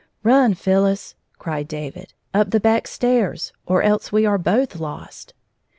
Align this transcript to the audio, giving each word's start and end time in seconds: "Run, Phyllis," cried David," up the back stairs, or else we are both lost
"Run, 0.23 0.55
Phyllis," 0.55 1.13
cried 1.37 1.67
David," 1.67 2.15
up 2.33 2.49
the 2.49 2.59
back 2.59 2.87
stairs, 2.87 3.53
or 3.67 3.83
else 3.83 4.11
we 4.11 4.25
are 4.25 4.39
both 4.39 4.79
lost 4.79 5.35